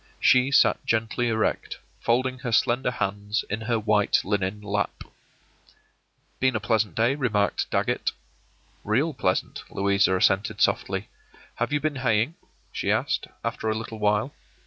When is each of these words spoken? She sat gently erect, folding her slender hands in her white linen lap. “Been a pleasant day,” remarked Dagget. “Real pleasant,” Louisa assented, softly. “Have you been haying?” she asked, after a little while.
She 0.19 0.49
sat 0.49 0.83
gently 0.83 1.27
erect, 1.29 1.77
folding 1.99 2.39
her 2.39 2.51
slender 2.51 2.89
hands 2.89 3.45
in 3.51 3.61
her 3.61 3.77
white 3.77 4.17
linen 4.25 4.59
lap. 4.59 5.03
“Been 6.39 6.55
a 6.55 6.59
pleasant 6.59 6.95
day,” 6.95 7.13
remarked 7.13 7.69
Dagget. 7.69 8.11
“Real 8.83 9.13
pleasant,” 9.13 9.61
Louisa 9.69 10.15
assented, 10.15 10.59
softly. 10.59 11.09
“Have 11.57 11.71
you 11.71 11.79
been 11.79 11.97
haying?” 11.97 12.33
she 12.71 12.91
asked, 12.91 13.27
after 13.43 13.69
a 13.69 13.75
little 13.77 13.99
while. 13.99 14.33